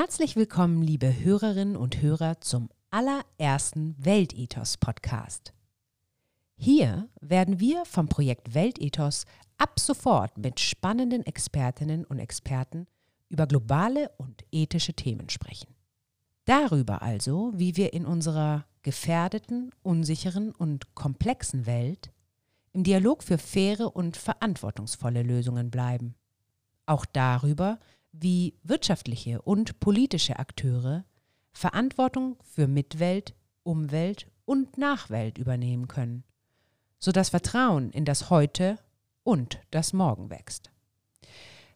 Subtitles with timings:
[0.00, 5.52] Herzlich willkommen, liebe Hörerinnen und Hörer, zum allerersten Weltethos-Podcast.
[6.56, 9.24] Hier werden wir vom Projekt Weltethos
[9.56, 12.86] ab sofort mit spannenden Expertinnen und Experten
[13.28, 15.74] über globale und ethische Themen sprechen.
[16.44, 22.12] Darüber also, wie wir in unserer gefährdeten, unsicheren und komplexen Welt
[22.72, 26.14] im Dialog für faire und verantwortungsvolle Lösungen bleiben.
[26.86, 27.80] Auch darüber,
[28.12, 31.04] wie wirtschaftliche und politische Akteure
[31.52, 36.24] Verantwortung für Mitwelt, Umwelt und Nachwelt übernehmen können,
[36.98, 38.78] sodass Vertrauen in das Heute
[39.24, 40.70] und das Morgen wächst.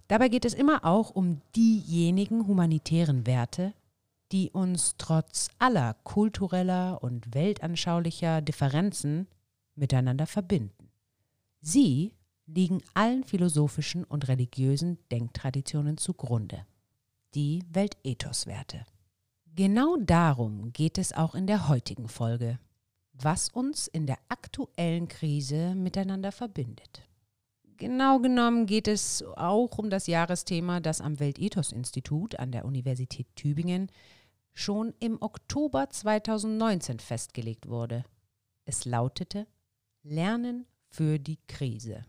[0.09, 3.75] Dabei geht es immer auch um diejenigen humanitären Werte,
[4.31, 9.29] die uns trotz aller kultureller und weltanschaulicher Differenzen
[9.75, 10.91] miteinander verbinden.
[11.61, 12.13] Sie
[12.55, 16.67] liegen allen philosophischen und religiösen Denktraditionen zugrunde.
[17.35, 18.85] Die Weltethoswerte.
[19.55, 22.59] Genau darum geht es auch in der heutigen Folge,
[23.13, 27.03] was uns in der aktuellen Krise miteinander verbindet.
[27.77, 33.91] Genau genommen geht es auch um das Jahresthema, das am Weltethos-Institut an der Universität Tübingen
[34.55, 38.05] schon im Oktober 2019 festgelegt wurde.
[38.65, 39.47] Es lautete
[40.03, 42.05] Lernen für die Krise.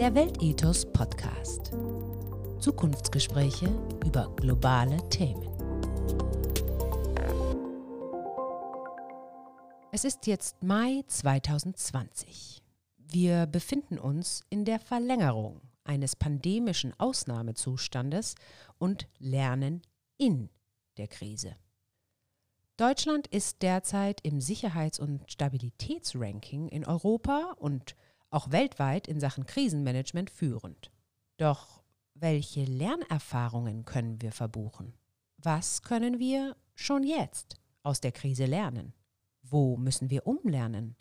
[0.00, 1.72] Der Weltethos Podcast.
[2.58, 3.66] Zukunftsgespräche
[4.02, 5.46] über globale Themen.
[9.92, 12.62] Es ist jetzt Mai 2020.
[12.96, 18.36] Wir befinden uns in der Verlängerung eines pandemischen Ausnahmezustandes
[18.78, 19.82] und lernen
[20.16, 20.48] in
[20.96, 21.56] der Krise.
[22.78, 27.96] Deutschland ist derzeit im Sicherheits- und Stabilitätsranking in Europa und
[28.30, 30.90] auch weltweit in Sachen Krisenmanagement führend.
[31.36, 31.82] Doch
[32.14, 34.94] welche Lernerfahrungen können wir verbuchen?
[35.38, 38.92] Was können wir schon jetzt aus der Krise lernen?
[39.42, 40.96] Wo müssen wir umlernen?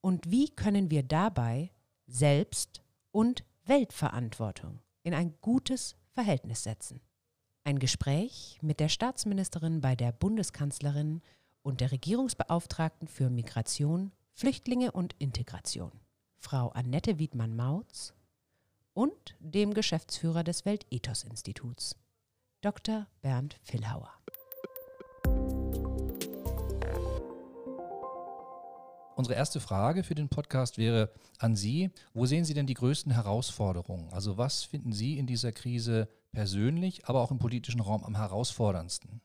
[0.00, 1.72] Und wie können wir dabei
[2.06, 7.00] Selbst- und Weltverantwortung in ein gutes Verhältnis setzen?
[7.64, 11.22] Ein Gespräch mit der Staatsministerin bei der Bundeskanzlerin
[11.62, 15.92] und der Regierungsbeauftragten für Migration, Flüchtlinge und Integration.
[16.44, 18.12] Frau Annette Wiedmann-Mautz
[18.92, 21.96] und dem Geschäftsführer des Weltethos-Instituts,
[22.60, 23.06] Dr.
[23.22, 24.10] Bernd Villhauer.
[29.16, 31.90] Unsere erste Frage für den Podcast wäre an Sie.
[32.12, 34.12] Wo sehen Sie denn die größten Herausforderungen?
[34.12, 39.22] Also was finden Sie in dieser Krise persönlich, aber auch im politischen Raum am herausforderndsten?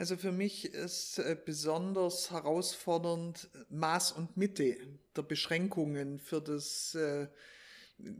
[0.00, 4.78] Also für mich ist äh, besonders herausfordernd Maß und Mitte
[5.14, 7.26] der Beschränkungen für das äh,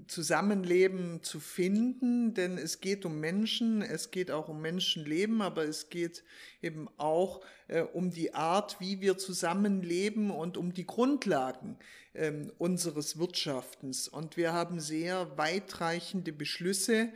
[0.06, 5.88] Zusammenleben zu finden, denn es geht um Menschen, es geht auch um Menschenleben, aber es
[5.88, 6.22] geht
[6.60, 11.78] eben auch äh, um die Art, wie wir zusammenleben und um die Grundlagen
[12.12, 14.06] äh, unseres Wirtschaftens.
[14.06, 17.10] Und wir haben sehr weitreichende Beschlüsse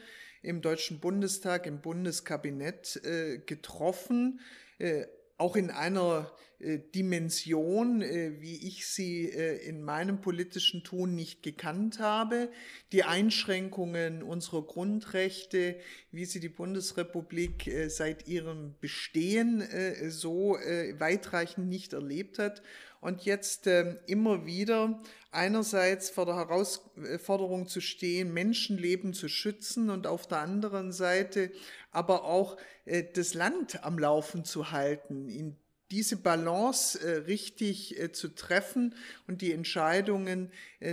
[0.45, 4.41] im Deutschen Bundestag, im Bundeskabinett äh, getroffen,
[4.79, 5.07] äh,
[5.45, 11.43] auch in einer äh, Dimension, äh, wie ich sie äh, in meinem politischen Tun nicht
[11.43, 12.49] gekannt habe.
[12.93, 15.77] Die Einschränkungen unserer Grundrechte,
[16.13, 19.63] wie sie die Bundesrepublik seit ihrem Bestehen
[20.09, 22.63] so weitreichend nicht erlebt hat
[23.05, 24.99] und jetzt äh, immer wieder
[25.31, 31.51] einerseits vor der Herausforderung zu stehen, Menschenleben zu schützen und auf der anderen Seite
[31.95, 35.57] aber auch äh, das Land am Laufen zu halten, in
[35.91, 38.95] diese Balance äh, richtig äh, zu treffen
[39.27, 40.51] und die Entscheidungen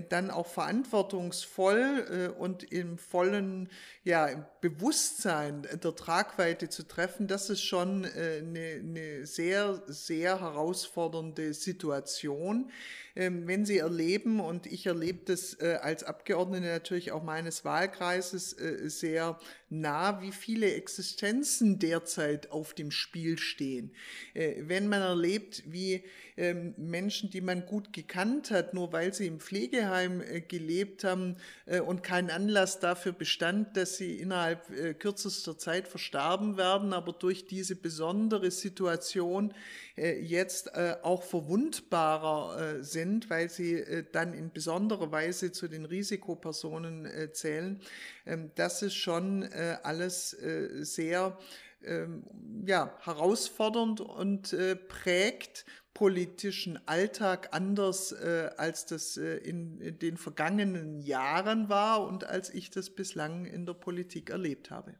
[0.09, 3.69] dann auch verantwortungsvoll und im vollen
[4.03, 10.39] ja, im Bewusstsein der Tragweite zu treffen, das ist schon äh, eine, eine sehr, sehr
[10.39, 12.69] herausfordernde Situation.
[13.15, 18.55] Ähm, wenn Sie erleben, und ich erlebe das äh, als Abgeordnete natürlich auch meines Wahlkreises
[18.85, 19.39] sehr
[19.69, 23.93] nah, wie viele Existenzen derzeit auf dem Spiel stehen.
[24.33, 26.03] Wenn man erlebt, wie
[26.37, 31.35] ähm, Menschen, die man gut gekannt hat, nur weil sie im Pflegeheim äh, gelebt haben
[31.65, 37.13] äh, und kein Anlass dafür bestand, dass sie innerhalb äh, kürzester Zeit verstarben werden, aber
[37.13, 39.53] durch diese besondere Situation
[39.95, 40.73] jetzt
[41.03, 47.81] auch verwundbarer sind, weil sie dann in besonderer Weise zu den Risikopersonen zählen.
[48.25, 49.43] Ähm, das ist schon
[49.83, 51.37] alles sehr
[51.83, 52.23] ähm,
[52.65, 60.17] ja, herausfordernd und äh, prägt politischen Alltag anders, äh, als das äh, in, in, den
[60.17, 64.95] vergangenen Jahren war und als ich das bislang in der Politik erlebt habe.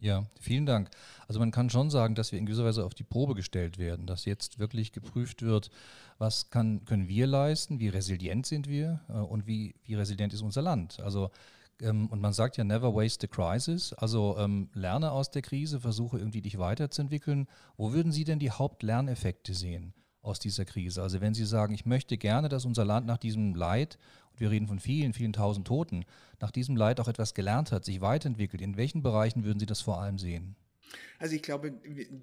[0.00, 0.90] Ja, vielen Dank.
[1.26, 4.06] Also man kann schon sagen, dass wir in gewisser Weise auf die Probe gestellt werden,
[4.06, 5.70] dass jetzt wirklich geprüft wird,
[6.18, 10.42] was kann, können wir leisten, wie resilient sind wir äh, und wie, wie resilient ist
[10.42, 11.00] unser Land.
[11.00, 11.30] Also
[11.80, 13.92] ähm, und man sagt ja, never waste a crisis.
[13.92, 17.48] Also ähm, lerne aus der Krise, versuche irgendwie dich weiterzuentwickeln.
[17.76, 19.94] Wo würden Sie denn die Hauptlerneffekte sehen
[20.28, 21.02] aus dieser Krise?
[21.02, 23.98] Also wenn Sie sagen, ich möchte gerne, dass unser Land nach diesem Leid
[24.40, 26.04] wir reden von vielen, vielen tausend Toten,
[26.40, 29.80] nach diesem Leid auch etwas gelernt hat, sich weiterentwickelt, in welchen Bereichen würden Sie das
[29.80, 30.56] vor allem sehen?
[31.18, 31.74] Also ich glaube,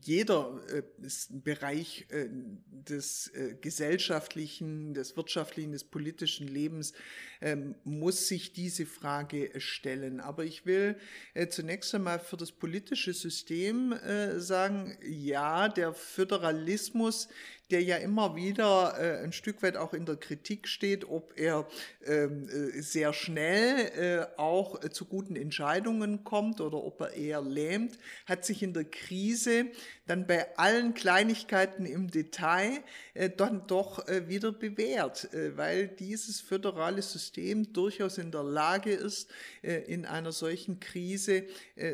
[0.01, 0.81] jeder äh,
[1.29, 6.93] Bereich äh, des äh, gesellschaftlichen, des wirtschaftlichen, des politischen Lebens
[7.41, 10.19] ähm, muss sich diese Frage stellen.
[10.19, 10.97] Aber ich will
[11.33, 17.27] äh, zunächst einmal für das politische System äh, sagen, ja, der Föderalismus
[17.71, 21.67] der ja immer wieder äh, ein Stück weit auch in der Kritik steht, ob er
[22.05, 27.41] ähm, äh, sehr schnell äh, auch äh, zu guten Entscheidungen kommt oder ob er eher
[27.41, 29.65] lähmt, hat sich in der Krise
[30.05, 32.83] dann bei allen Kleinigkeiten im Detail
[33.15, 38.91] äh, dann doch äh, wieder bewährt, äh, weil dieses föderale System durchaus in der Lage
[38.91, 39.29] ist,
[39.61, 41.45] in einer solchen Krise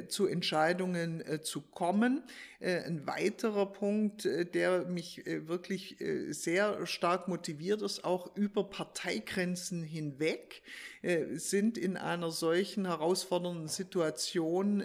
[0.10, 2.24] zu Entscheidungen zu kommen.
[2.60, 5.61] Ein weiterer Punkt, der mich wirklich
[6.30, 10.62] sehr stark motiviert, ist auch über Parteigrenzen hinweg
[11.34, 14.84] sind in einer solchen herausfordernden Situation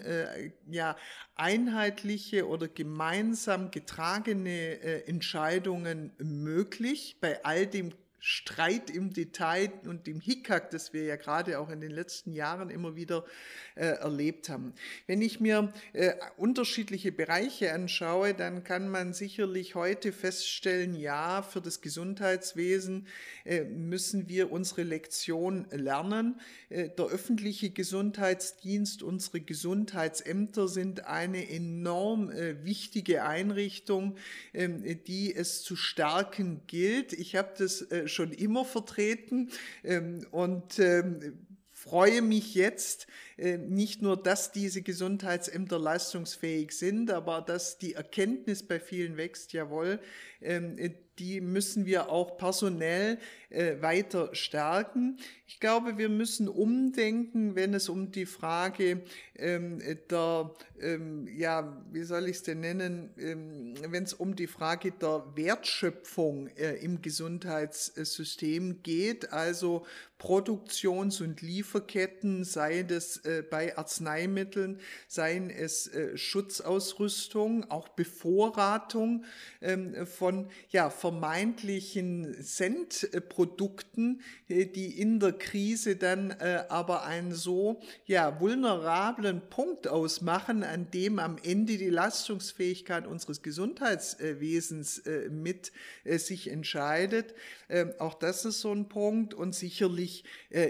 [0.68, 0.96] ja
[1.34, 7.18] einheitliche oder gemeinsam getragene Entscheidungen möglich.
[7.20, 7.92] Bei all dem
[8.28, 12.70] Streit im Detail und dem Hickhack, das wir ja gerade auch in den letzten Jahren
[12.70, 13.24] immer wieder
[13.76, 14.74] äh, erlebt haben.
[15.06, 21.60] Wenn ich mir äh, unterschiedliche Bereiche anschaue, dann kann man sicherlich heute feststellen, ja, für
[21.60, 23.06] das Gesundheitswesen
[23.44, 26.40] äh, müssen wir unsere Lektion lernen.
[26.68, 34.16] Äh, der öffentliche Gesundheitsdienst, unsere Gesundheitsämter sind eine enorm äh, wichtige Einrichtung,
[34.52, 37.12] ähm, die es zu stärken gilt.
[37.12, 39.50] Ich habe das äh, schon immer vertreten.
[39.84, 47.76] Ähm, und ähm, freue mich jetzt nicht nur, dass diese Gesundheitsämter leistungsfähig sind, aber dass
[47.76, 50.00] die Erkenntnis bei vielen wächst, jawohl,
[50.40, 50.76] ähm,
[51.18, 53.18] die müssen wir auch personell
[53.48, 55.18] äh, weiter stärken.
[55.46, 59.02] Ich glaube, wir müssen umdenken, wenn es um die Frage
[59.36, 59.80] ähm,
[60.10, 60.50] der,
[60.80, 66.48] ähm, ja, wie soll ich es denn nennen, wenn es um die Frage der Wertschöpfung
[66.48, 69.86] äh, im Gesundheitssystem geht, also
[70.18, 79.24] Produktions- und Lieferketten, sei das äh, bei Arzneimitteln, seien es äh, Schutzausrüstung, auch Bevorratung
[79.60, 86.34] ähm, von ja, vermeintlichen Centprodukten, äh, die in der Krise dann
[86.68, 95.02] aber einen so ja, vulnerablen Punkt ausmachen, an dem am Ende die Leistungsfähigkeit unseres Gesundheitswesens
[95.30, 95.72] mit
[96.04, 97.34] sich entscheidet.
[97.68, 100.24] Ähm, auch das ist so ein Punkt und sicherlich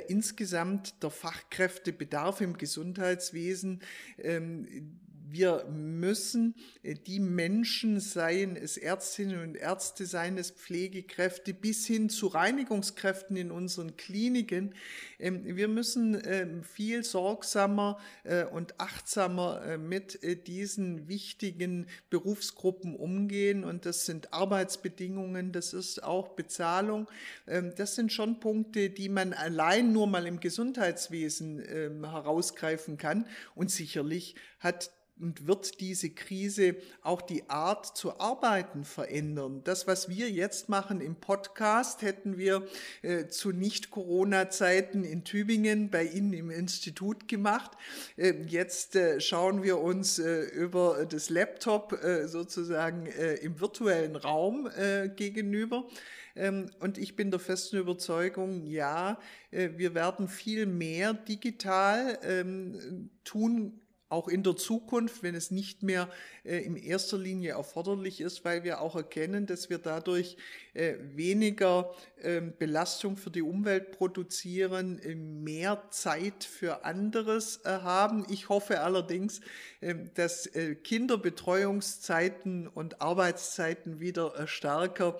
[0.08, 3.82] insgesamt der Fachkräftebedarf im Gesundheitswesen
[4.19, 4.98] ähm,
[5.28, 12.08] wir müssen äh, die Menschen, seien es Ärztinnen und Ärzte, seien es Pflegekräfte, bis hin
[12.08, 14.75] zu Reinigungskräften in unseren Kliniken,
[15.19, 23.64] ähm, wir müssen ähm, viel sorgsamer äh, und achtsamer äh, mit diesen wichtigen Berufsgruppen umgehen.
[23.64, 27.09] Und das sind Arbeitsbedingungen, das ist auch Bezahlung.
[27.47, 31.61] Ähm, das sind schon Punkte, die man allein nur mal im Gesundheitswesen
[32.02, 33.26] herausgreifen kann.
[33.54, 39.62] Und sicherlich hat und wird diese Krise auch die Art zu arbeiten verändern.
[39.64, 42.66] Das, was wir jetzt machen im Podcast, hätten wir
[43.02, 47.70] äh, zu Nicht-Corona-Zeiten in Tübingen bei Ihnen im Institut gemacht.
[48.16, 54.16] Äh, jetzt äh, schauen wir uns äh, über das Laptop äh, sozusagen äh, im virtuellen
[54.16, 54.68] Raum
[55.16, 55.87] gegenüber.
[56.35, 59.18] Ähm, und ich bin der festen Überzeugung, ja,
[59.50, 66.08] wir werden viel mehr digital ähm, tun auch in der Zukunft, wenn es nicht mehr
[66.44, 70.36] äh, in erster Linie erforderlich ist, weil wir auch erkennen, dass wir dadurch
[70.75, 78.25] äh, weniger ähm, Belastung für die Umwelt produzieren, äh, mehr Zeit für anderes äh, haben.
[78.30, 79.40] Ich hoffe allerdings,
[79.82, 80.48] ähm, dass
[80.84, 85.18] Kinderbetreuungszeiten und Arbeitszeiten wieder stärker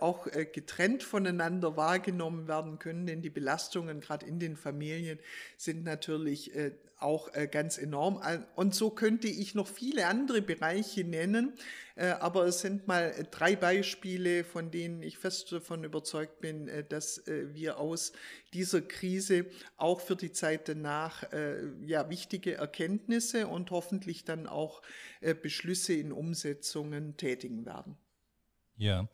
[0.00, 5.18] auch getrennt voneinander wahrgenommen werden können, denn die Belastungen gerade in den Familien
[5.56, 6.52] sind natürlich
[7.02, 8.20] auch äh, ganz enorm.
[8.54, 11.52] Und so könnte ich noch viele andere Bereiche nennen,
[11.96, 16.84] äh, aber es sind mal drei Beispiele, von denen ich fest davon überzeugt bin, äh,
[16.84, 18.12] dass wir aus
[18.54, 21.24] dieser Krise auch für die Zeit danach
[21.84, 24.82] ja wichtige Erkenntnisse und hoffentlich dann auch
[25.42, 27.96] Beschlüsse in Umsetzungen tätigen werden.
[28.76, 29.08] Ja,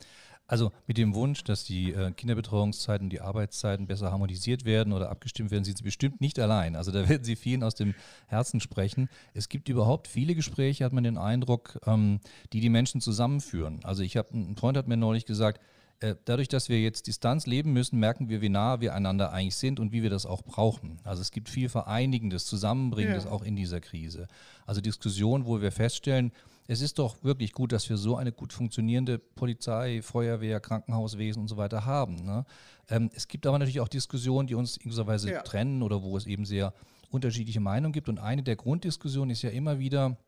[0.49, 5.51] also mit dem Wunsch, dass die äh, Kinderbetreuungszeiten, die Arbeitszeiten besser harmonisiert werden oder abgestimmt
[5.51, 6.75] werden, sind Sie bestimmt nicht allein.
[6.75, 7.95] Also da werden Sie vielen aus dem
[8.27, 9.11] Herzen sprechen.
[9.35, 12.21] Es gibt überhaupt viele Gespräche, hat man den Eindruck, ähm,
[12.55, 13.81] die die Menschen zusammenführen.
[13.85, 15.61] Also ich habe, ein Freund hat mir neulich gesagt,
[16.01, 19.57] äh, dadurch, dass wir jetzt Distanz leben müssen, merken wir, wie nah wir einander eigentlich
[19.57, 20.99] sind und wie wir das auch brauchen.
[21.05, 23.31] Also es gibt viel Vereinigendes, Zusammenbringendes ja.
[23.31, 24.29] auch in dieser Krise.
[24.65, 26.33] Also Diskussionen, wo wir feststellen,
[26.71, 31.49] es ist doch wirklich gut, dass wir so eine gut funktionierende Polizei, Feuerwehr, Krankenhauswesen und
[31.49, 32.17] so weiter haben.
[32.27, 32.45] Ne?
[32.91, 35.43] Ähm, es gibt aber natürlich auch Diskussionen, die uns in gewisser Weise ja.
[35.43, 36.75] trennen oder wo es eben sehr
[37.11, 38.11] unterschiedliche Meinungen gibt.
[38.11, 40.19] Und eine der Grunddiskussionen ist ja immer wieder,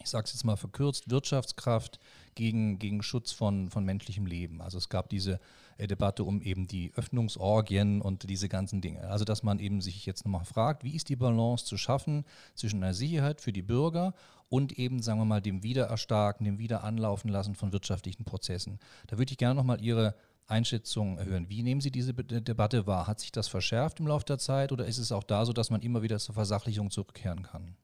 [0.00, 1.98] ich sage es jetzt mal verkürzt, Wirtschaftskraft
[2.34, 4.60] gegen, gegen Schutz von, von menschlichem Leben.
[4.60, 5.40] Also es gab diese
[5.78, 9.08] äh, Debatte um eben die Öffnungsorgien und diese ganzen Dinge.
[9.08, 12.24] Also dass man eben sich jetzt nochmal fragt, wie ist die Balance zu schaffen
[12.54, 14.14] zwischen einer Sicherheit für die Bürger
[14.48, 18.78] und eben, sagen wir mal, dem Wiedererstarken, dem Wiederanlaufen lassen von wirtschaftlichen Prozessen.
[19.06, 20.14] Da würde ich gerne nochmal Ihre
[20.46, 21.48] Einschätzung hören.
[21.48, 23.06] Wie nehmen Sie diese Debatte wahr?
[23.06, 25.70] Hat sich das verschärft im Laufe der Zeit oder ist es auch da so, dass
[25.70, 27.76] man immer wieder zur Versachlichung zurückkehren kann?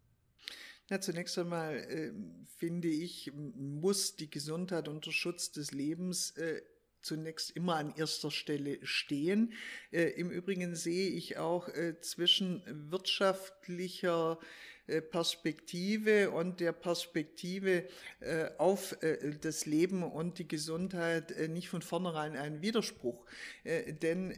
[0.92, 2.12] Na, zunächst einmal äh,
[2.59, 6.62] finde ich, muss die Gesundheit und der Schutz des Lebens äh,
[7.00, 9.52] zunächst immer an erster Stelle stehen.
[9.92, 14.40] Äh, Im Übrigen sehe ich auch äh, zwischen wirtschaftlicher
[15.00, 17.85] Perspektive und der Perspektive
[18.20, 23.25] äh, auf äh, das Leben und die Gesundheit nicht von vornherein einen Widerspruch.
[23.64, 24.35] Denn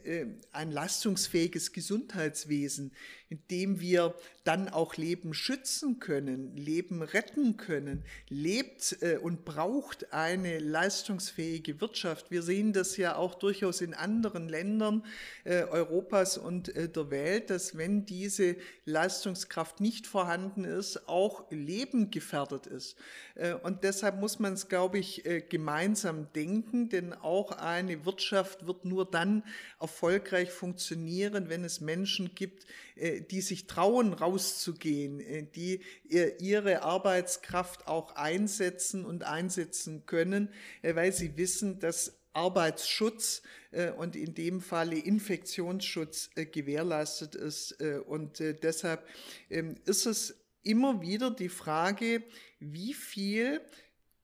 [0.52, 2.92] ein leistungsfähiges Gesundheitswesen,
[3.28, 10.58] in dem wir dann auch Leben schützen können, Leben retten können, lebt und braucht eine
[10.58, 12.30] leistungsfähige Wirtschaft.
[12.30, 15.04] Wir sehen das ja auch durchaus in anderen Ländern
[15.44, 22.66] Europas und der Welt, dass wenn diese Leistungskraft nicht vorhanden vorhanden ist, auch Leben gefährdet
[22.66, 22.96] ist.
[23.34, 28.66] Äh, und deshalb muss man es, glaube ich, äh, gemeinsam denken, denn auch eine Wirtschaft
[28.66, 29.44] wird nur dann
[29.80, 38.16] erfolgreich funktionieren, wenn es Menschen gibt, äh, die sich trauen, rauszugehen, die ihre Arbeitskraft auch
[38.16, 40.48] einsetzen und einsetzen können,
[40.82, 47.80] weil sie wissen, dass Arbeitsschutz äh, und in dem Falle Infektionsschutz äh, gewährleistet ist.
[47.80, 49.06] Äh, und deshalb
[49.50, 52.22] ähm, ist es immer wieder die Frage,
[52.60, 53.60] wie viel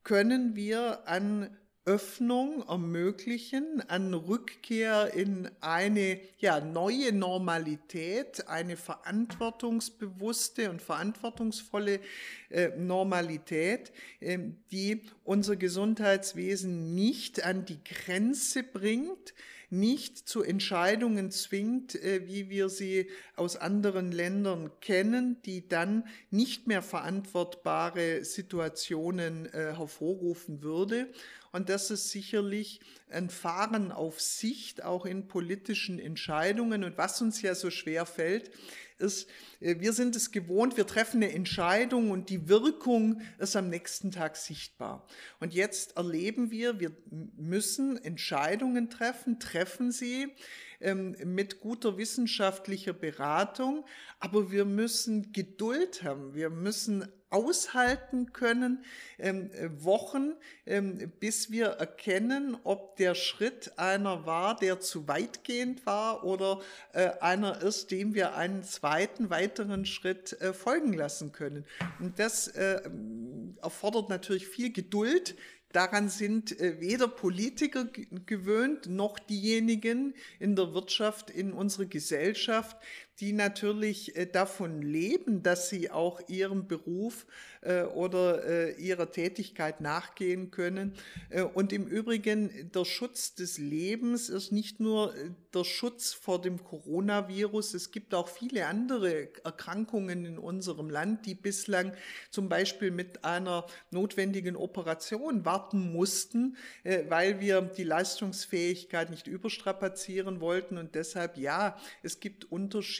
[0.05, 1.57] können wir an
[1.89, 12.01] Öffnung ermöglichen, an Rückkehr in eine ja, neue Normalität, eine verantwortungsbewusste und verantwortungsvolle
[12.51, 13.91] äh, Normalität,
[14.21, 14.39] äh,
[14.71, 19.33] die unser Gesundheitswesen nicht an die Grenze bringt,
[19.71, 26.67] nicht zu Entscheidungen zwingt, äh, wie wir sie aus anderen Ländern kennen, die dann nicht
[26.67, 31.09] mehr verantwortbare Situationen äh, hervorrufen würde.
[31.53, 36.85] Und das ist sicherlich ein Fahren auf Sicht, auch in politischen Entscheidungen.
[36.85, 38.51] Und was uns ja so schwer fällt,
[38.99, 39.29] ist,
[39.61, 44.11] äh, wir sind es gewohnt, wir treffen eine Entscheidung und die Wirkung ist am nächsten
[44.11, 45.07] Tag sichtbar.
[45.41, 46.93] Und jetzt erleben wir, wir
[47.37, 50.29] müssen Entscheidungen treffen, treffen sie
[50.81, 53.85] ähm, mit guter wissenschaftlicher Beratung,
[54.21, 58.85] aber wir müssen Geduld haben, wir müssen aushalten können,
[59.19, 59.51] ähm,
[59.83, 60.33] Wochen,
[60.67, 66.61] ähm, bis wir erkennen, ob der Schritt einer war, der zu weitgehend war oder
[66.93, 71.65] äh, einer ist, dem wir einen zweiten, weiteren Schritt äh, folgen lassen können.
[72.01, 72.81] Und das äh,
[73.61, 75.37] erfordert natürlich viel Geduld,
[75.73, 77.87] Daran sind äh, weder Politiker
[78.25, 82.79] gewöhnt noch diejenigen in der Wirtschaft, in unserer Gesellschaft,
[83.21, 87.27] die natürlich äh, davon leben, dass sie auch ihrem Beruf
[87.63, 90.95] äh, oder äh, ihrer Tätigkeit nachgehen können.
[91.55, 95.15] Und im Übrigen, der Schutz des Lebens ist nicht nur
[95.53, 97.75] der Schutz vor dem Coronavirus.
[97.75, 101.93] Es gibt auch viele andere Erkrankungen in unserem Land, die bislang
[102.31, 106.57] zum Beispiel mit einer notwendigen Operation warten mussten,
[107.09, 110.79] weil wir die Leistungsfähigkeit nicht überstrapazieren wollten.
[110.79, 112.51] Und deshalb, ja, es gibt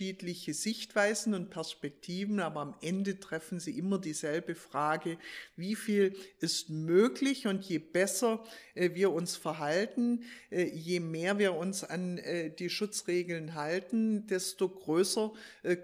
[0.09, 5.19] unterschiedliche Sichtweisen und Perspektiven, aber am Ende treffen sie immer dieselbe Frage,
[5.57, 8.43] wie viel ist möglich und je besser
[8.75, 14.69] äh, wir uns verhalten, äh, je mehr wir uns an äh, die Schutzregeln halten, desto
[14.69, 15.33] größer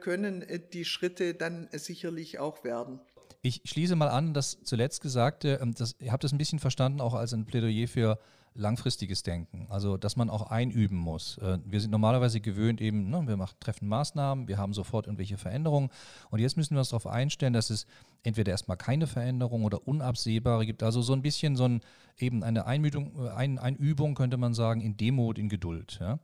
[0.00, 3.00] können die Schritte dann sicherlich auch werden.
[3.42, 7.00] Ich schließe mal an, das zuletzt Gesagte, ähm, das, ihr habt das ein bisschen verstanden,
[7.00, 8.18] auch als ein Plädoyer für
[8.54, 9.66] langfristiges Denken.
[9.68, 11.38] Also, dass man auch einüben muss.
[11.38, 15.36] Äh, wir sind normalerweise gewöhnt eben, ne, wir machen, treffen Maßnahmen, wir haben sofort irgendwelche
[15.36, 15.90] Veränderungen.
[16.30, 17.86] Und jetzt müssen wir uns darauf einstellen, dass es
[18.22, 20.82] entweder erstmal keine Veränderung oder unabsehbare gibt.
[20.82, 21.80] Also so ein bisschen so ein,
[22.18, 25.98] eben eine Einmütung, äh, ein, Einübung, könnte man sagen, in Demut, in Geduld.
[26.00, 26.18] Ja.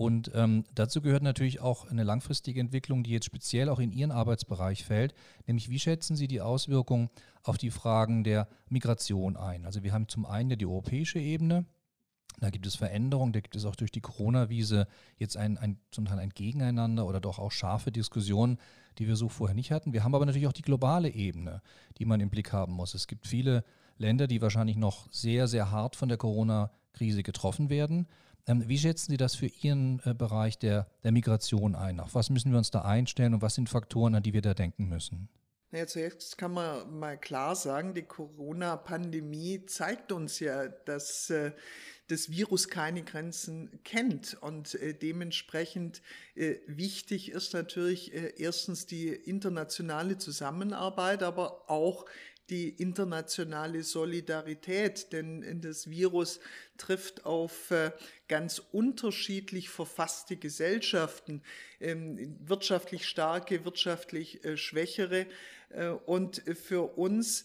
[0.00, 4.12] Und ähm, dazu gehört natürlich auch eine langfristige Entwicklung, die jetzt speziell auch in Ihren
[4.12, 5.12] Arbeitsbereich fällt,
[5.46, 7.10] nämlich wie schätzen Sie die Auswirkungen
[7.42, 9.66] auf die Fragen der Migration ein?
[9.66, 11.66] Also wir haben zum einen die europäische Ebene,
[12.38, 14.86] da gibt es Veränderungen, da gibt es auch durch die Corona-Wiese
[15.18, 18.56] jetzt ein, ein, zum Teil ein Gegeneinander oder doch auch scharfe Diskussionen,
[18.96, 19.92] die wir so vorher nicht hatten.
[19.92, 21.60] Wir haben aber natürlich auch die globale Ebene,
[21.98, 22.94] die man im Blick haben muss.
[22.94, 23.64] Es gibt viele
[23.98, 28.06] Länder, die wahrscheinlich noch sehr, sehr hart von der Corona-Krise getroffen werden.
[28.46, 32.00] Ähm, wie schätzen Sie das für Ihren äh, Bereich der, der Migration ein?
[32.00, 34.54] Auf was müssen wir uns da einstellen und was sind Faktoren, an die wir da
[34.54, 35.28] denken müssen?
[35.72, 41.52] Naja, zuerst kann man mal klar sagen, die Corona-Pandemie zeigt uns ja, dass äh,
[42.08, 46.02] das Virus keine Grenzen kennt und äh, dementsprechend
[46.34, 52.04] äh, wichtig ist natürlich äh, erstens die internationale Zusammenarbeit, aber auch
[52.50, 56.40] die internationale Solidarität, denn das Virus
[56.76, 57.92] trifft auf äh,
[58.28, 61.42] ganz unterschiedlich verfasste Gesellschaften,
[61.80, 65.26] ähm, wirtschaftlich starke, wirtschaftlich äh, schwächere.
[65.70, 67.44] Äh, und für uns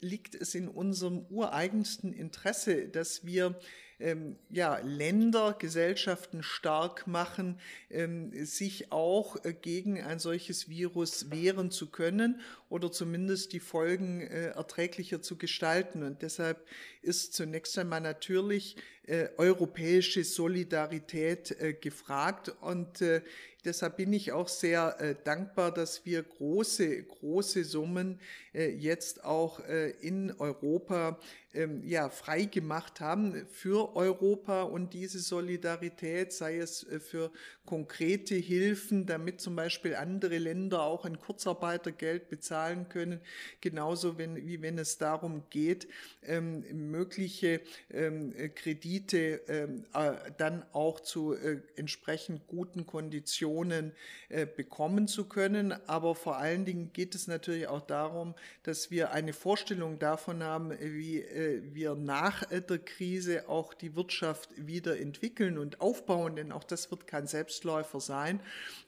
[0.00, 3.58] liegt es in unserem ureigensten Interesse, dass wir
[3.98, 7.58] ähm, ja, Länder, Gesellschaften stark machen,
[7.90, 14.20] ähm, sich auch äh, gegen ein solches Virus wehren zu können oder zumindest die Folgen
[14.20, 16.02] äh, erträglicher zu gestalten.
[16.02, 16.66] Und deshalb
[17.00, 18.76] ist zunächst einmal natürlich
[19.06, 22.52] äh, europäische Solidarität äh, gefragt.
[22.60, 23.22] Und äh,
[23.64, 28.20] deshalb bin ich auch sehr äh, dankbar, dass wir große, große Summen
[28.52, 29.60] jetzt auch
[30.00, 31.20] in Europa
[31.56, 37.30] ähm, ja, frei gemacht haben für Europa und diese Solidarität, sei es äh, für
[37.66, 43.20] konkrete Hilfen, damit zum Beispiel andere Länder auch ein Kurzarbeitergeld bezahlen können,
[43.60, 45.88] genauso wenn, wie wenn es darum geht,
[46.24, 53.92] ähm, mögliche ähm, Kredite ähm, äh, dann auch zu äh, entsprechend guten Konditionen
[54.28, 55.72] äh, bekommen zu können.
[55.88, 60.70] Aber vor allen Dingen geht es natürlich auch darum, dass wir eine Vorstellung davon haben,
[60.80, 66.64] wie äh, wir nach der Krise auch die Wirtschaft wieder entwickeln und aufbauen, denn auch
[66.64, 68.40] das wird kein Selbstläufer sein.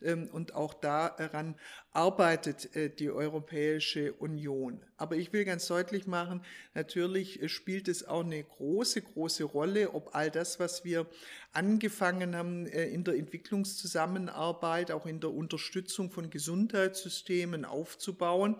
[0.03, 1.55] Ähm, und auch daran
[1.99, 4.81] arbeitet äh, die Europäische Union.
[4.99, 9.95] Aber ich will ganz deutlich machen, natürlich äh, spielt es auch eine große, große Rolle,
[9.95, 11.07] ob all das, was wir
[11.53, 18.55] angefangen haben äh, in der Entwicklungszusammenarbeit, auch in der Unterstützung von Gesundheitssystemen aufzubauen,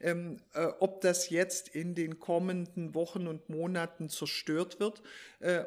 [0.00, 0.40] ähm,
[0.80, 5.02] ob das jetzt in den kommenden Wochen und Monaten zerstört wird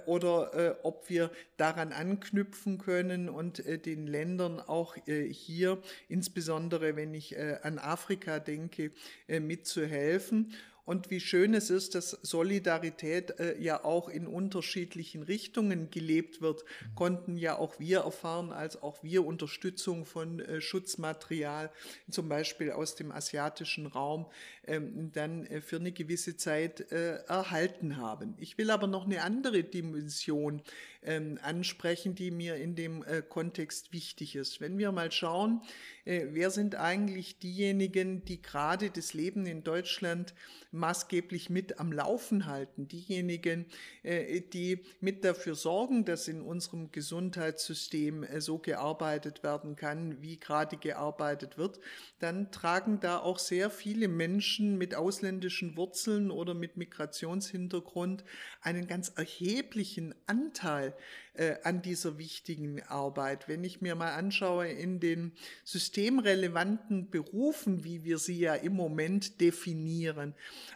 [0.06, 7.58] oder ob wir daran anknüpfen können und den Ländern auch hier, insbesondere wenn ich äh,
[7.64, 8.92] an Afrika denke,
[9.28, 10.54] äh, mitzuhelfen
[10.86, 16.64] und wie schön es ist, dass Solidarität äh, ja auch in unterschiedlichen Richtungen gelebt wird,
[16.64, 16.96] mhm.
[16.96, 21.72] konnten ja auch wir erfahren, als auch wir Unterstützung von äh, Schutzmaterial,
[22.10, 24.28] zum Beispiel aus dem asiatischen Raum,
[24.68, 28.36] ähm, dann äh, für eine gewisse Zeit äh, erhalten haben.
[28.38, 30.62] Ich will aber noch eine andere Dimension
[31.06, 34.62] ähm, ansprechen, die mir in dem äh, Kontext wichtig ist.
[34.62, 35.62] Wenn wir mal schauen,
[36.06, 40.34] äh, wer sind eigentlich diejenigen, die gerade das Leben in Deutschland
[40.76, 43.66] maßgeblich mit am Laufen halten, diejenigen,
[44.04, 50.40] äh, die mit dafür sorgen, dass in unserem Gesundheitssystem äh, so gearbeitet werden kann, wie
[50.40, 51.80] gerade gearbeitet wird,
[52.20, 58.24] dann tragen da auch sehr viele Menschen mit ausländischen Wurzeln oder mit Migrationshintergrund
[58.62, 60.94] einen ganz erheblichen Anteil
[61.38, 63.48] äh, an dieser wichtigen Arbeit.
[63.48, 65.32] Wenn ich mir mal anschaue in den
[65.64, 70.34] systemrelevanten Berufen, wie wir sie ja im Moment definieren,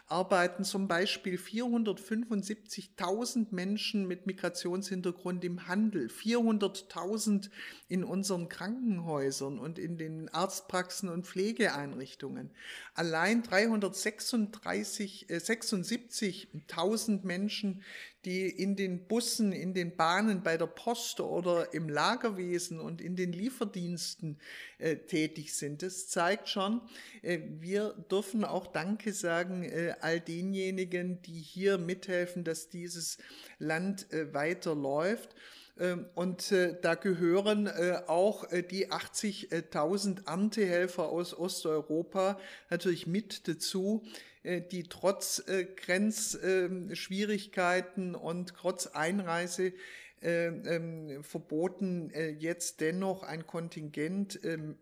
[0.07, 7.49] arbeiten zum Beispiel 475.000 Menschen mit Migrationshintergrund im Handel, 400.000
[7.87, 12.51] in unseren Krankenhäusern und in den Arztpraxen und Pflegeeinrichtungen.
[12.95, 17.83] Allein 336, äh, 76.000 Menschen,
[18.25, 23.15] die in den Bussen, in den Bahnen, bei der Post oder im Lagerwesen und in
[23.15, 24.37] den Lieferdiensten
[24.77, 25.81] äh, tätig sind.
[25.81, 26.81] Das zeigt schon,
[27.21, 33.17] äh, wir dürfen auch Danke sagen äh, all denjenigen, die hier mithelfen, dass dieses
[33.57, 35.35] Land äh, weiterläuft.
[35.79, 42.39] Ähm, und äh, da gehören äh, auch die 80.000 Erntehelfer aus Osteuropa
[42.69, 44.03] natürlich mit dazu,
[44.43, 49.73] äh, die trotz äh, Grenzschwierigkeiten und trotz Einreise
[50.21, 54.75] äh, ähm, verboten äh, jetzt dennoch ein Kontingent ähm,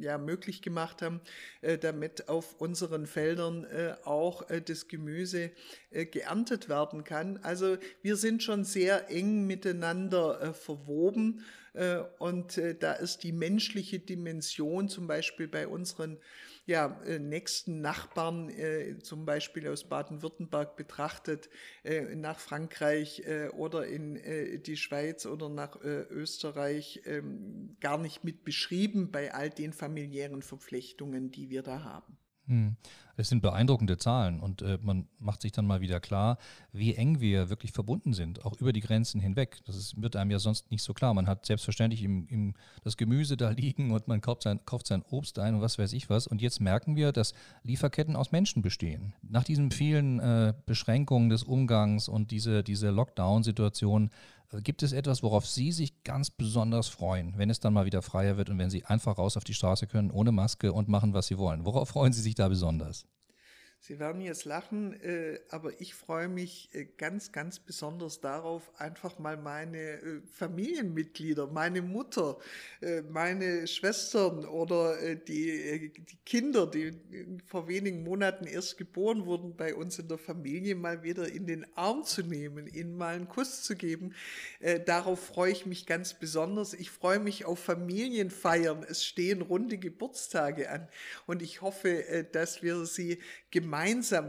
[0.00, 1.20] ja, möglich gemacht haben,
[1.60, 5.50] äh, damit auf unseren Feldern äh, auch äh, das Gemüse
[5.90, 7.38] geerntet werden kann.
[7.42, 11.42] Also wir sind schon sehr eng miteinander verwoben
[12.18, 16.18] und da ist die menschliche Dimension zum Beispiel bei unseren
[16.66, 21.48] ja, äh, nächsten Nachbarn, äh, zum Beispiel aus Baden-Württemberg betrachtet,
[21.84, 27.98] äh, nach Frankreich äh, oder in äh, die Schweiz oder nach äh, Österreich ähm, gar
[27.98, 32.18] nicht mit beschrieben bei all den familiären Verflechtungen, die wir da haben.
[32.46, 32.76] Hm.
[33.18, 36.36] Es sind beeindruckende Zahlen und äh, man macht sich dann mal wieder klar,
[36.72, 39.62] wie eng wir wirklich verbunden sind, auch über die Grenzen hinweg.
[39.64, 41.14] Das ist, wird einem ja sonst nicht so klar.
[41.14, 42.54] Man hat selbstverständlich im, im,
[42.84, 45.94] das Gemüse da liegen und man kauft sein, kauft sein Obst ein und was weiß
[45.94, 46.26] ich was.
[46.26, 47.32] Und jetzt merken wir, dass
[47.62, 49.14] Lieferketten aus Menschen bestehen.
[49.22, 54.10] Nach diesen vielen äh, Beschränkungen des Umgangs und diese, diese Lockdown-Situation
[54.62, 58.36] Gibt es etwas, worauf Sie sich ganz besonders freuen, wenn es dann mal wieder freier
[58.36, 61.26] wird und wenn Sie einfach raus auf die Straße können, ohne Maske und machen, was
[61.26, 61.64] Sie wollen?
[61.64, 63.06] Worauf freuen Sie sich da besonders?
[63.78, 69.18] Sie werden jetzt lachen, äh, aber ich freue mich äh, ganz, ganz besonders darauf, einfach
[69.20, 72.38] mal meine äh, Familienmitglieder, meine Mutter,
[73.10, 76.92] meine Schwestern oder die, die Kinder, die
[77.46, 81.66] vor wenigen Monaten erst geboren wurden, bei uns in der Familie mal wieder in den
[81.76, 84.14] Arm zu nehmen, ihnen mal einen Kuss zu geben.
[84.86, 86.74] darauf freue ich mich ganz besonders.
[86.74, 88.84] Ich freue mich auf Familienfeiern.
[88.88, 90.88] Es stehen runde Geburtstage an
[91.26, 93.18] und ich hoffe, dass wir sie
[93.50, 93.65] gemeinsam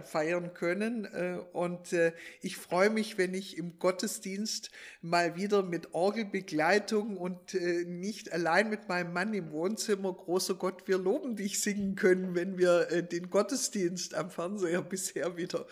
[0.04, 1.06] feiern können.
[1.06, 4.72] Äh, und äh, ich freue mich, wenn ich im Gottesdienst
[5.02, 10.88] mal wieder mit Orgelbegleitung und äh, nicht allein mit meinem Mann im Wohnzimmer, großer Gott,
[10.88, 15.66] wir loben dich singen können, wenn wir den Gottesdienst am Fernseher bisher wieder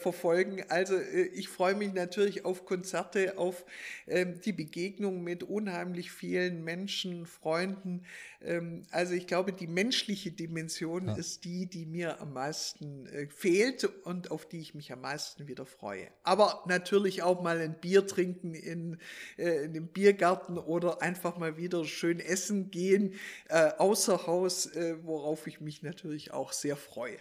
[0.00, 0.64] verfolgen.
[0.68, 0.98] Also
[1.32, 3.64] ich freue mich natürlich auf Konzerte, auf
[4.06, 8.04] ähm, die Begegnung mit unheimlich vielen Menschen, Freunden.
[8.44, 11.14] Ähm, also ich glaube, die menschliche Dimension ja.
[11.14, 15.48] ist die, die mir am meisten äh, fehlt und auf die ich mich am meisten
[15.48, 16.08] wieder freue.
[16.22, 18.98] Aber natürlich auch mal ein Bier trinken in,
[19.38, 23.14] äh, in dem Biergarten oder einfach mal wieder schön essen gehen,
[23.48, 27.18] äh, außer Haus, äh, worauf ich mich natürlich auch sehr freue.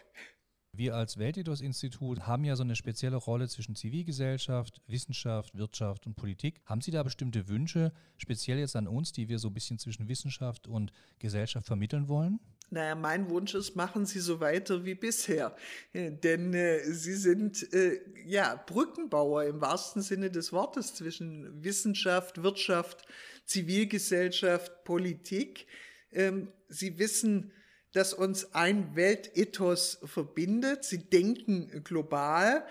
[0.76, 6.62] Wir als Weltethos-Institut haben ja so eine spezielle Rolle zwischen Zivilgesellschaft, Wissenschaft, Wirtschaft und Politik.
[6.66, 10.08] Haben Sie da bestimmte Wünsche, speziell jetzt an uns, die wir so ein bisschen zwischen
[10.08, 12.40] Wissenschaft und Gesellschaft vermitteln wollen?
[12.72, 15.56] Naja, mein Wunsch ist, machen Sie so weiter wie bisher.
[15.94, 23.06] Denn äh, Sie sind äh, ja Brückenbauer im wahrsten Sinne des Wortes zwischen Wissenschaft, Wirtschaft,
[23.46, 25.68] Zivilgesellschaft, Politik.
[26.12, 27.52] Ähm, Sie wissen,
[27.94, 30.84] dass uns ein Weltethos verbindet.
[30.84, 32.66] Sie denken global.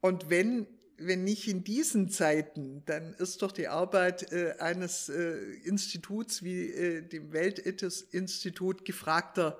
[0.00, 0.66] Und wenn,
[0.98, 6.70] wenn nicht in diesen Zeiten, dann ist doch die Arbeit äh, eines äh, Instituts wie
[6.70, 9.58] äh, dem Weltethos-Institut gefragter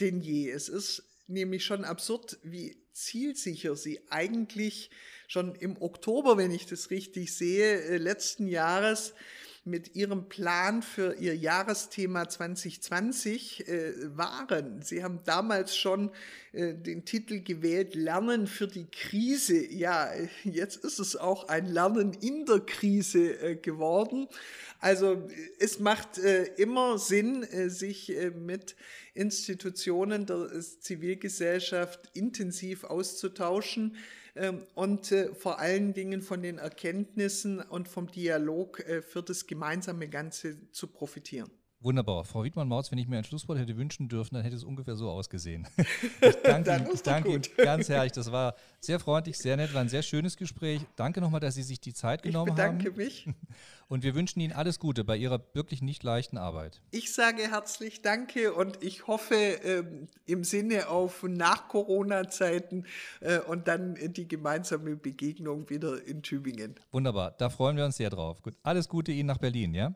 [0.00, 0.50] denn je.
[0.50, 4.90] Es ist nämlich schon absurd, wie zielsicher sie eigentlich
[5.26, 9.14] schon im Oktober, wenn ich das richtig sehe, äh, letzten Jahres
[9.64, 14.82] mit Ihrem Plan für Ihr Jahresthema 2020 äh, waren.
[14.82, 16.10] Sie haben damals schon
[16.52, 19.64] äh, den Titel gewählt, Lernen für die Krise.
[19.72, 20.10] Ja,
[20.44, 24.28] jetzt ist es auch ein Lernen in der Krise äh, geworden.
[24.80, 25.26] Also
[25.58, 28.76] es macht äh, immer Sinn, äh, sich äh, mit
[29.14, 33.96] Institutionen der Zivilgesellschaft intensiv auszutauschen
[34.74, 40.08] und äh, vor allen Dingen von den Erkenntnissen und vom Dialog äh, für das gemeinsame
[40.08, 41.50] Ganze zu profitieren.
[41.84, 42.24] Wunderbar.
[42.24, 45.10] Frau Wiedmann-Mautz, wenn ich mir ein Schlusswort hätte wünschen dürfen, dann hätte es ungefähr so
[45.10, 45.68] ausgesehen.
[46.20, 48.12] Ich danke, Ihnen, ich danke Ihnen ganz herzlich.
[48.12, 50.80] Das war sehr freundlich, sehr nett, war ein sehr schönes Gespräch.
[50.96, 52.96] Danke nochmal, dass Sie sich die Zeit genommen ich bedanke haben.
[52.96, 53.28] mich.
[53.88, 56.80] Und wir wünschen Ihnen alles Gute bei Ihrer wirklich nicht leichten Arbeit.
[56.90, 62.86] Ich sage herzlich Danke und ich hoffe ähm, im Sinne auf Nach-Corona-Zeiten
[63.20, 66.76] äh, und dann die gemeinsame Begegnung wieder in Tübingen.
[66.92, 68.40] Wunderbar, da freuen wir uns sehr drauf.
[68.40, 69.94] Gut, alles Gute Ihnen nach Berlin, ja?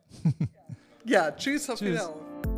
[1.08, 1.88] Ja, tschüss, auf tschüss.
[1.88, 2.57] Wiedersehen.